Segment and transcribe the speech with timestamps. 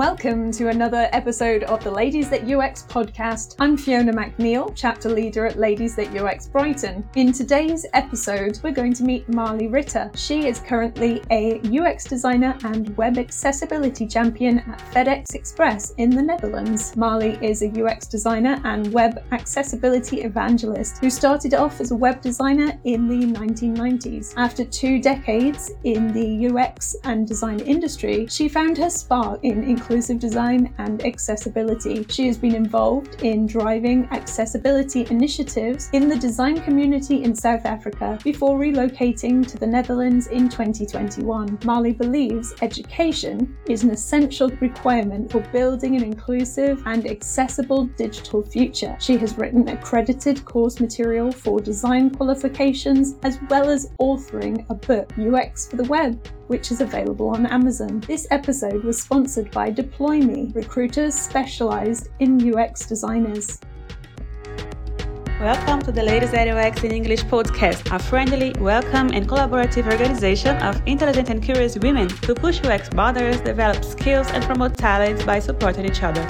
[0.00, 3.54] Welcome to another episode of the Ladies That UX podcast.
[3.58, 7.06] I'm Fiona MacNeill, chapter leader at Ladies That UX Brighton.
[7.16, 10.10] In today's episode, we're going to meet Marli Ritter.
[10.14, 16.22] She is currently a UX designer and web accessibility champion at FedEx Express in the
[16.22, 16.96] Netherlands.
[16.96, 22.22] Marli is a UX designer and web accessibility evangelist who started off as a web
[22.22, 24.32] designer in the 1990s.
[24.38, 30.20] After two decades in the UX and design industry, she found her spark in inclusive
[30.20, 32.06] design and accessibility.
[32.08, 38.16] She has been involved in driving accessibility initiatives in the design community in South Africa
[38.22, 41.58] before relocating to the Netherlands in 2021.
[41.64, 48.96] Marli believes education is an essential requirement for building an inclusive and accessible digital future.
[49.00, 55.10] She has written accredited course material for design qualifications as well as authoring a book,
[55.18, 56.16] UX for the Web,
[56.50, 58.00] which is available on Amazon.
[58.08, 63.60] This episode was sponsored by DeployMe, recruiters specialized in UX designers.
[65.40, 70.56] Welcome to the Ladies That UX in English podcast, a friendly, welcome, and collaborative organization
[70.56, 75.38] of intelligent and curious women who push UX boundaries, develop skills, and promote talent by
[75.38, 76.26] supporting each other.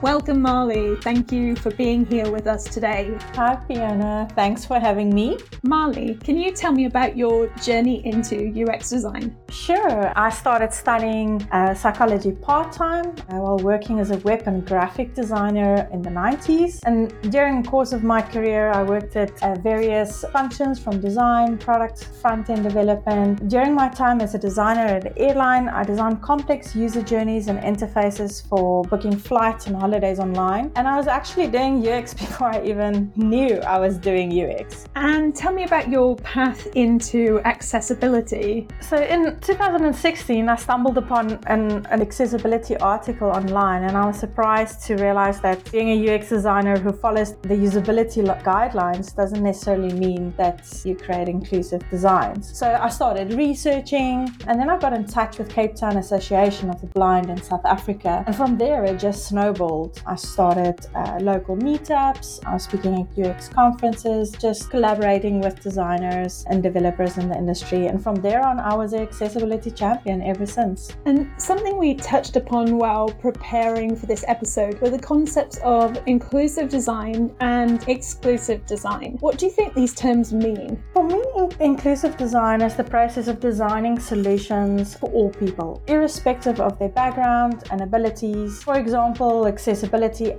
[0.00, 0.94] Welcome, Marli.
[1.02, 3.12] Thank you for being here with us today.
[3.34, 4.28] Hi, Fiona.
[4.36, 5.38] Thanks for having me.
[5.64, 9.36] Marli, can you tell me about your journey into UX design?
[9.50, 10.12] Sure.
[10.16, 15.14] I started studying uh, psychology part time uh, while working as a web and graphic
[15.14, 16.78] designer in the 90s.
[16.84, 21.58] And during the course of my career, I worked at uh, various functions from design,
[21.58, 23.48] product, front end development.
[23.48, 27.58] During my time as a designer at an airline, I designed complex user journeys and
[27.58, 30.70] interfaces for booking flights and holidays online.
[30.76, 34.86] And I was actually doing UX before I even knew I was doing UX.
[34.96, 38.68] And tell me about your path into accessibility.
[38.80, 44.82] So in 2016, I stumbled upon an, an accessibility article online, and I was surprised
[44.86, 50.34] to realize that being a UX designer who follows the usability guidelines doesn't necessarily mean
[50.36, 52.56] that you create inclusive designs.
[52.58, 56.80] So I started researching, and then I got in touch with Cape Town Association of
[56.80, 61.56] the Blind in South Africa, and from there it just snowballed I started uh, local
[61.56, 67.36] meetups, I was speaking at UX conferences, just collaborating with designers and developers in the
[67.36, 67.86] industry.
[67.86, 70.96] And from there on, I was an accessibility champion ever since.
[71.06, 76.68] And something we touched upon while preparing for this episode were the concepts of inclusive
[76.68, 79.16] design and exclusive design.
[79.20, 80.82] What do you think these terms mean?
[80.94, 81.22] For me,
[81.60, 87.64] inclusive design is the process of designing solutions for all people, irrespective of their background
[87.70, 88.62] and abilities.
[88.62, 89.67] For example, accessibility,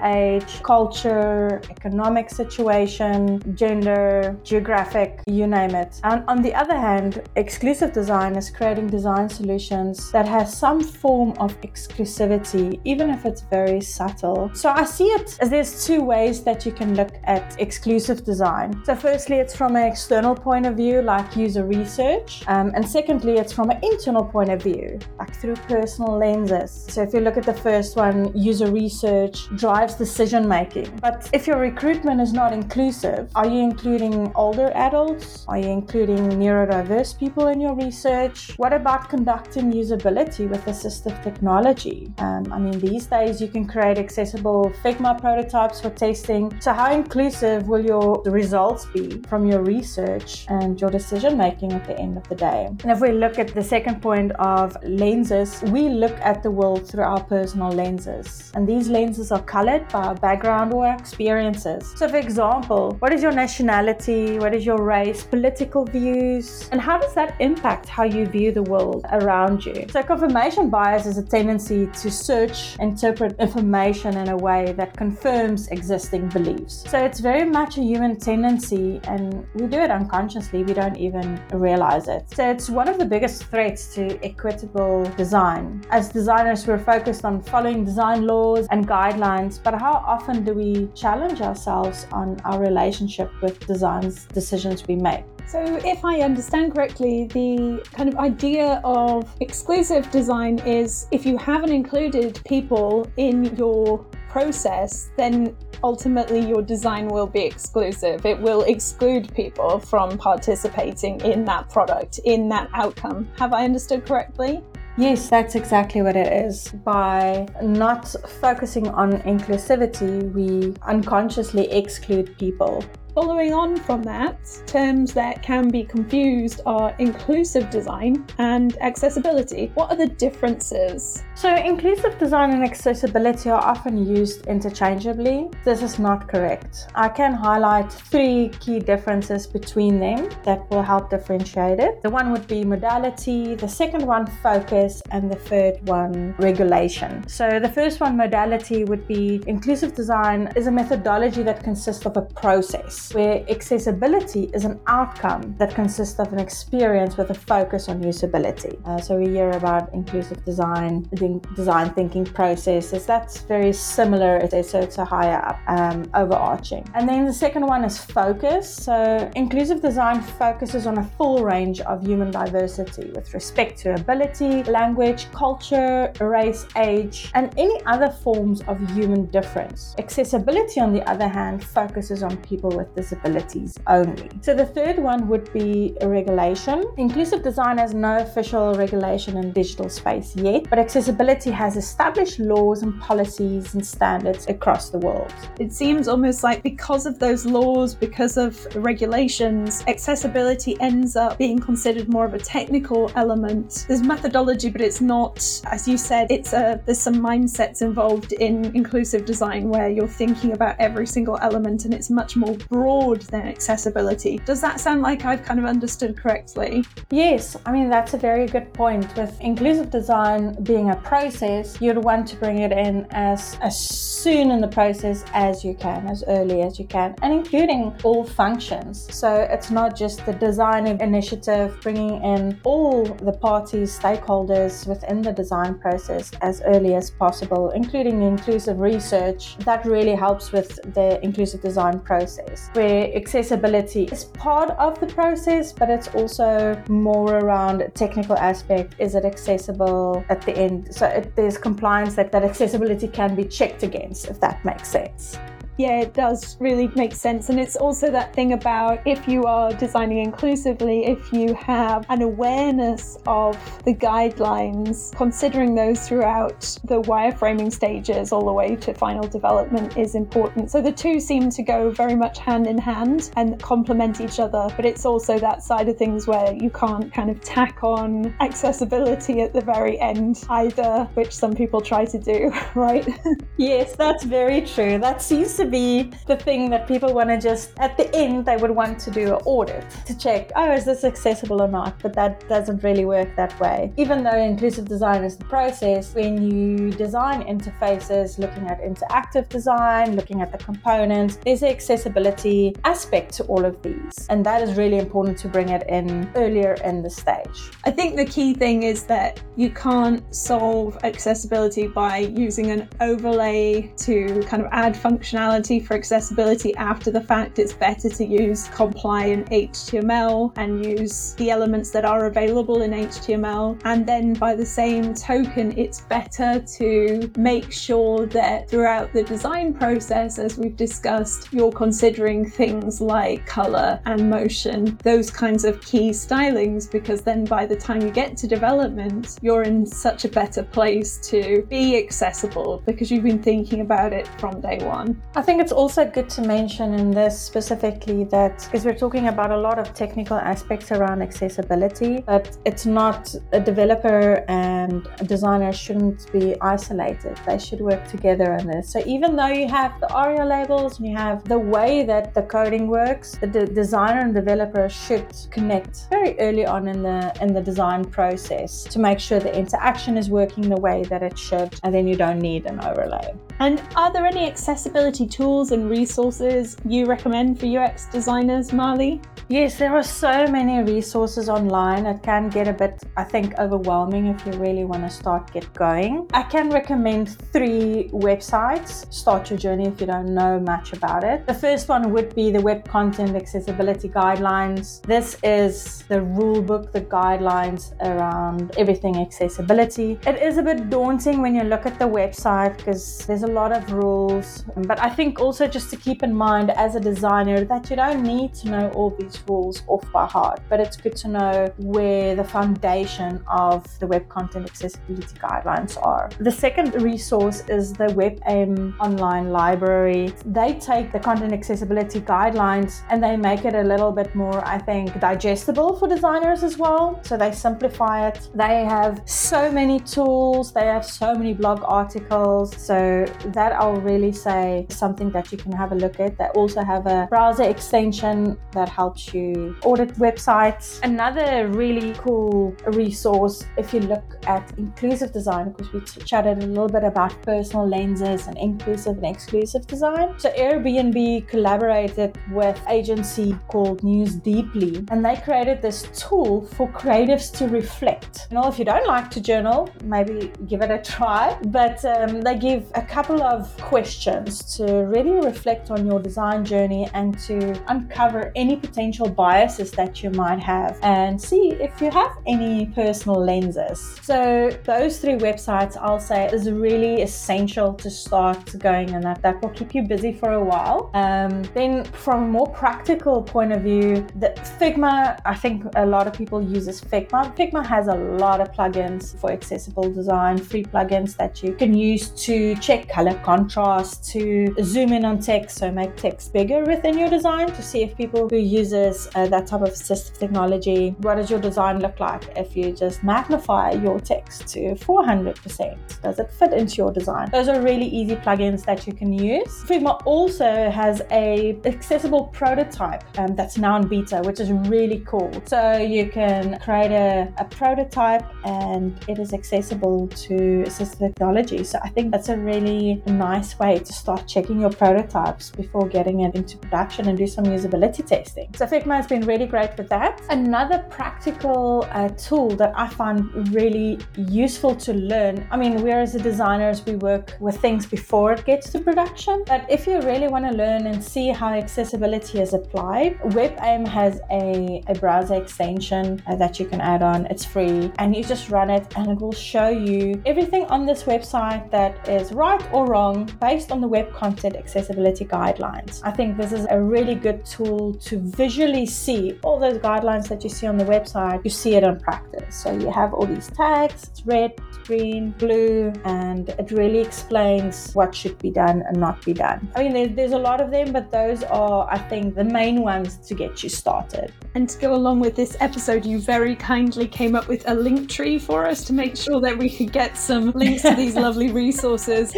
[0.03, 5.99] age, culture, economic situation, gender, geographic, you name it.
[6.03, 11.33] And on the other hand, exclusive design is creating design solutions that has some form
[11.39, 14.49] of exclusivity, even if it's very subtle.
[14.53, 18.81] So I see it as there's two ways that you can look at exclusive design.
[18.85, 22.43] So firstly, it's from an external point of view, like user research.
[22.47, 26.85] Um, and secondly, it's from an internal point of view, like through personal lenses.
[26.89, 30.89] So if you look at the first one, user research, research drives decision making.
[31.01, 35.45] But if your recruitment is not inclusive, are you including older adults?
[35.47, 38.53] Are you including neurodiverse people in your research?
[38.57, 42.11] What about conducting usability with assistive technology?
[42.19, 46.43] Um, I mean, these days you can create accessible Figma prototypes for testing.
[46.61, 51.85] So, how inclusive will your results be from your research and your decision making at
[51.85, 52.67] the end of the day?
[52.83, 56.87] And if we look at the second point of lenses, we look at the world
[56.87, 58.51] through our personal lenses.
[58.55, 61.93] And these lenses experiences are colored by uh, our background or experiences.
[61.95, 64.37] So, for example, what is your nationality?
[64.39, 65.23] What is your race?
[65.23, 66.69] Political views?
[66.71, 69.85] And how does that impact how you view the world around you?
[69.89, 75.67] So, confirmation bias is a tendency to search, interpret information in a way that confirms
[75.69, 76.85] existing beliefs.
[76.91, 81.41] So, it's very much a human tendency, and we do it unconsciously, we don't even
[81.51, 82.21] realize it.
[82.35, 85.83] So, it's one of the biggest threats to equitable design.
[85.89, 90.53] As designers, we're focused on following design laws and guidelines guidelines, but how often do
[90.53, 95.23] we challenge ourselves on our relationship with designs decisions we make?
[95.47, 101.37] So, if I understand correctly, the kind of idea of exclusive design is if you
[101.37, 108.25] haven't included people in your process, then ultimately your design will be exclusive.
[108.25, 113.27] It will exclude people from participating in that product, in that outcome.
[113.39, 114.61] Have I understood correctly?
[114.99, 116.67] Yes, that's exactly what it is.
[116.83, 118.05] By not
[118.41, 122.83] focusing on inclusivity, we unconsciously exclude people.
[123.15, 129.71] Following on from that, terms that can be confused are inclusive design and accessibility.
[129.73, 131.23] What are the differences?
[131.35, 135.49] So, inclusive design and accessibility are often used interchangeably.
[135.65, 136.87] This is not correct.
[136.95, 142.01] I can highlight three key differences between them that will help differentiate it.
[142.01, 147.27] The one would be modality, the second one, focus, and the third one, regulation.
[147.27, 152.15] So, the first one, modality, would be inclusive design is a methodology that consists of
[152.17, 157.89] a process, where accessibility is an outcome that consists of an experience with a focus
[157.89, 158.73] on usability.
[158.85, 161.09] Uh, so, we hear about inclusive design,
[161.55, 163.05] design thinking processes.
[163.05, 166.83] That's very similar, so it's a higher up, um, overarching.
[166.93, 168.73] And then the second one is focus.
[168.73, 168.95] So,
[169.35, 175.31] inclusive design focuses on a full range of human diversity with respect to ability, language,
[175.31, 179.95] culture, race, age, and any other forms of human difference.
[179.97, 184.29] Accessibility, on the other hand, focuses on people with disabilities only.
[184.41, 186.83] So, the third one would be regulation.
[186.97, 192.83] Inclusive design has no official regulation in digital space yet, but accessibility has established laws
[192.83, 195.33] and policies and standards across the world.
[195.59, 201.59] It seems almost like because of those laws, because of regulations, accessibility ends up being
[201.59, 203.85] considered more of a technical element.
[203.87, 208.65] There's methodology, but it's not, as you said, it's a there's some mindsets involved in
[208.75, 212.78] inclusive design where you're thinking about every single element and it's much more broad
[213.27, 214.37] than accessibility.
[214.45, 216.85] Does that sound like I've kind of understood correctly?
[217.11, 219.15] Yes, I mean that's a very good point.
[219.15, 224.51] With inclusive design being a process, you'd want to bring it in as as soon
[224.51, 229.07] in the process as you can, as early as you can, and including all functions.
[229.13, 235.31] So it's not just the design initiative, bringing in all the parties, stakeholders within the
[235.31, 239.57] design process as early as possible, including inclusive research.
[239.59, 245.73] That really helps with the inclusive design process, where accessibility is part of the process,
[245.73, 248.95] but it's also more around technical aspect.
[248.99, 250.93] Is it accessible at the end?
[250.93, 255.37] So it, there's compliance that, that accessibility can be checked against, if that makes sense
[255.79, 257.47] yeah, it does really make sense.
[257.47, 262.21] And it's also that thing about if you are designing inclusively, if you have an
[262.21, 269.25] awareness of the guidelines, considering those throughout the wireframing stages all the way to final
[269.25, 270.69] development is important.
[270.69, 274.67] So the two seem to go very much hand in hand and complement each other.
[274.75, 279.39] But it's also that side of things where you can't kind of tack on accessibility
[279.39, 283.07] at the very end either, which some people try to do, right?
[283.55, 284.97] yes, that's very true.
[284.97, 288.57] That seems to be the thing that people want to just, at the end, they
[288.57, 291.99] would want to do an audit to check, oh, is this accessible or not?
[292.01, 293.91] But that doesn't really work that way.
[293.97, 300.15] Even though inclusive design is the process, when you design interfaces, looking at interactive design,
[300.15, 304.27] looking at the components, there's an accessibility aspect to all of these.
[304.29, 307.71] And that is really important to bring it in earlier in the stage.
[307.85, 313.91] I think the key thing is that you can't solve accessibility by using an overlay
[313.97, 318.67] to kind of add functionality functionality for accessibility after the fact, it's better to use
[318.69, 323.79] compliant HTML and use the elements that are available in HTML.
[323.85, 329.73] And then by the same token, it's better to make sure that throughout the design
[329.73, 336.11] process, as we've discussed, you're considering things like color and motion, those kinds of key
[336.11, 340.63] stylings, because then by the time you get to development, you're in such a better
[340.63, 345.21] place to be accessible because you've been thinking about it from day one.
[345.35, 349.49] I think it's also good to mention in this specifically that because we're talking about
[349.49, 355.73] a lot of technical aspects around accessibility, but it's not a developer and a designer
[355.73, 357.35] shouldn't be isolated.
[357.47, 358.93] They should work together on this.
[358.93, 362.43] So even though you have the ARIA labels and you have the way that the
[362.43, 367.55] coding works, the de- designer and developer should connect very early on in the in
[367.55, 371.71] the design process to make sure the interaction is working the way that it should,
[371.81, 373.33] and then you don't need an overlay.
[373.59, 379.21] And are there any accessibility tools and resources you recommend for UX designers, Marli?
[379.47, 382.05] Yes, there are so many resources online.
[382.05, 385.73] It can get a bit, I think, overwhelming if you really want to start get
[385.73, 386.27] going.
[386.33, 389.11] I can recommend three websites.
[389.11, 391.47] Start your journey if you don't know much about it.
[391.47, 395.01] The first one would be the Web Content Accessibility Guidelines.
[395.03, 400.19] This is the rule book, the guidelines around everything accessibility.
[400.27, 403.71] It is a bit daunting when you look at the website because there's a lot
[403.71, 407.89] of rules, but I think also just to keep in mind as a designer that
[407.89, 411.27] you don't need to know all these rules off by heart, but it's good to
[411.27, 416.29] know where the foundation of the web content accessibility guidelines are.
[416.39, 420.33] The second resource is the WebAIM online library.
[420.45, 424.77] They take the content accessibility guidelines and they make it a little bit more, I
[424.77, 427.19] think, digestible for designers as well.
[427.23, 428.47] So they simplify it.
[428.55, 432.67] They have so many tools, they have so many blog articles.
[432.87, 433.25] So
[433.57, 436.37] that I'll really say something that you can have a look at.
[436.37, 440.99] They also have a browser extension that helps you audit websites.
[441.03, 445.99] Another really cool resource if you look at inclusive design, because we
[446.31, 450.27] chatted a little bit about personal lenses and inclusive and exclusive design.
[450.37, 457.51] So Airbnb collaborated with agency called News Deeply, and they created this tool for creatives
[457.57, 458.47] to reflect.
[458.51, 461.57] You know, if you don't like to journal, maybe give it a try.
[461.67, 467.09] But um, they give a couple of questions to really reflect on your design journey
[467.13, 472.37] and to uncover any potential biases that you might have and see if you have
[472.47, 474.17] any personal lenses.
[474.21, 479.61] So those three websites I'll say is really essential to start going and that, that
[479.61, 481.11] will keep you busy for a while.
[481.13, 486.27] Um, then from a more practical point of view, the Figma, I think a lot
[486.27, 487.55] of people uses Figma.
[487.55, 492.29] Figma has a lot of plugins for accessible design, free plugins that you can use
[492.45, 497.29] to check color contrast, to zoom in on text, so make text bigger within your
[497.29, 501.49] design to see if people who uses uh, that type of assistive technology, what does
[501.51, 506.21] your design look like if you just magnify your text to 400%?
[506.23, 507.49] Does it fit into your design?
[507.51, 509.83] Those are really easy plugins that you can use.
[509.83, 515.51] Figma also has a accessible prototype um, that's now in beta, which is really cool.
[515.65, 520.55] So you can create a, a prototype and it is accessible to
[520.87, 521.83] assistive technology.
[521.83, 526.41] So I think that's a really nice way to start checking your prototypes before getting
[526.41, 528.69] it into production and do some usability testing.
[528.75, 530.41] So Figma has been really great with that.
[530.49, 535.67] Another practical uh, tool that I find really useful to learn.
[535.71, 539.63] I mean, we as designers, we work with things before it gets to production.
[539.65, 544.41] But if you really want to learn and see how accessibility is applied, WebAIM has
[544.51, 547.45] a, a browser extension uh, that you can add on.
[547.47, 551.23] It's free and you just run it and it will show you everything on this
[551.23, 556.21] website that is right or wrong based on the web content accessibility guidelines.
[556.23, 560.63] I think this is a really good tool to visually see all those guidelines that
[560.63, 562.75] you see on the website, you see it in practice.
[562.75, 568.35] So you have all these tags, it's red, green, blue, and it really explains what
[568.35, 569.91] should be done and not be done.
[569.95, 573.01] I mean, there's, there's a lot of them, but those are, I think, the main
[573.01, 574.53] ones to get you started.
[574.75, 578.29] And to go along with this episode, you very kindly came up with a link
[578.29, 581.71] tree for us to make sure that we could get some links to these lovely
[581.71, 582.53] resources.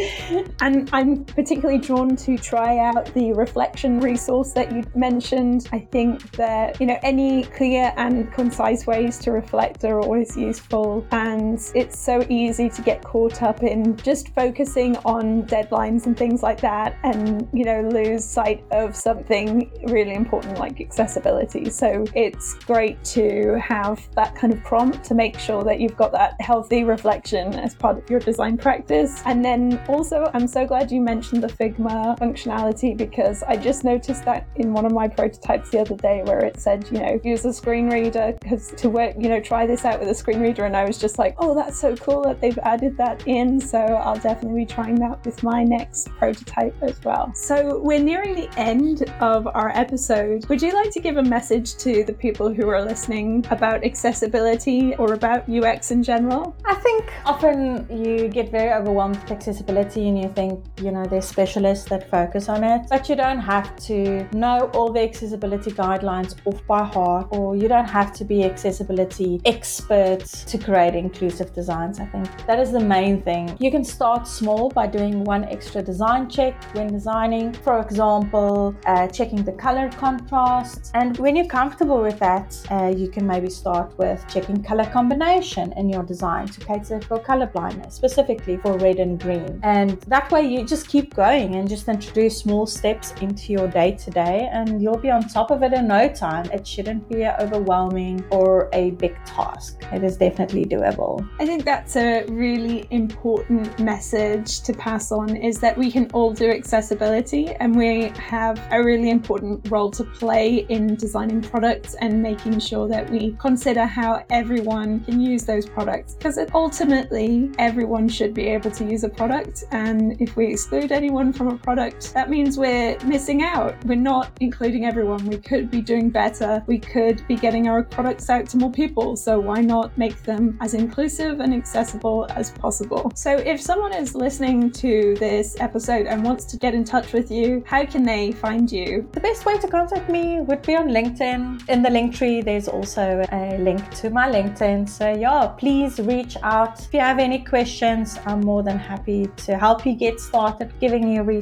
[0.62, 5.70] And I'm particularly drawn to try out the reflection resource that you mentioned.
[5.72, 11.06] I think that, you know, any clear and concise ways to reflect are always useful.
[11.12, 16.44] And it's so easy to get caught up in just focusing on deadlines and things
[16.44, 21.70] like that and, you know, lose sight of something really important like accessibility.
[21.70, 26.12] So it's great to have that kind of prompt to make sure that you've got
[26.14, 29.22] that healthy reflection as part of your design practice.
[29.26, 33.84] And then also, I'm so glad you mentioned the Figma Uh, functionality because I just
[33.84, 37.20] noticed that in one of my prototypes the other day where it said, you know,
[37.22, 40.40] use a screen reader because to work, you know, try this out with a screen
[40.40, 40.64] reader.
[40.64, 43.60] And I was just like, oh, that's so cool that they've added that in.
[43.60, 47.34] So I'll definitely be trying that with my next prototype as well.
[47.36, 50.46] So we're nearing the end of our episode.
[50.48, 54.96] Would you like to give a message to the people who are listening about accessibility
[54.96, 56.56] or about UX in general?
[56.64, 61.26] I think often you get very overwhelmed with accessibility and you think, you know, there's
[61.26, 66.36] specialists that focus on it, but you don't have to know all the accessibility guidelines
[66.46, 72.00] off by heart, or you don't have to be accessibility experts to create inclusive designs.
[72.00, 73.56] I think that is the main thing.
[73.60, 79.08] You can start small by doing one extra design check when designing, for example, uh,
[79.08, 80.92] checking the color contrast.
[80.94, 85.74] And when you're comfortable with that, uh, you can maybe start with checking color combination
[85.78, 89.60] in your design to cater for color blindness, specifically for red and green.
[89.64, 93.92] And that way you just keep going and just introduce small steps into your day
[93.92, 96.46] to day, and you'll be on top of it in no time.
[96.52, 99.84] It shouldn't be overwhelming or a big task.
[99.94, 101.28] It is definitely doable.
[101.40, 106.34] I think that's a really important message to pass on is that we can all
[106.34, 112.24] do accessibility and we have a really important role to play in designing products and
[112.24, 118.34] making sure that we consider how everyone can use those products because ultimately everyone should
[118.34, 122.30] be able to use a product and if we exclude anyone from a product, that
[122.30, 123.76] means we're missing out.
[123.86, 125.26] We're not including everyone.
[125.26, 126.64] We could be doing better.
[126.68, 129.16] We could be getting our products out to more people.
[129.16, 133.12] So why not make them as inclusive and accessible as possible?
[133.16, 137.30] So if someone is listening to this episode and wants to get in touch with
[137.30, 139.08] you, how can they find you?
[139.12, 141.70] The best way to contact me would be on LinkedIn.
[141.70, 144.88] In the link tree, there's also a link to my LinkedIn.
[144.88, 146.80] So yeah, please reach out.
[146.80, 151.14] If you have any questions, I'm more than happy to help you get started, giving
[151.14, 151.41] you resources.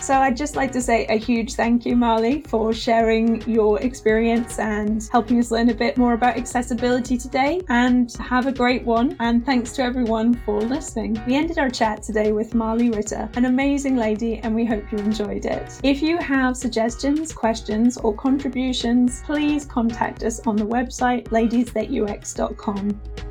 [0.00, 4.58] So I'd just like to say a huge thank you, Marli, for sharing your experience
[4.58, 7.60] and helping us learn a bit more about accessibility today.
[7.68, 9.16] And have a great one.
[9.18, 11.20] And thanks to everyone for listening.
[11.26, 14.98] We ended our chat today with Marli Ritter, an amazing lady, and we hope you
[14.98, 15.80] enjoyed it.
[15.82, 23.27] If you have suggestions, questions, or contributions, please contact us on the website ladiesthatux.com.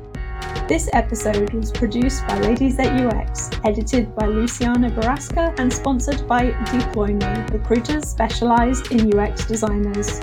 [0.68, 6.50] This episode was produced by Ladies That UX, edited by Luciana Borrasca, and sponsored by
[6.70, 10.20] Deploy Me, recruiters specialized in UX designers.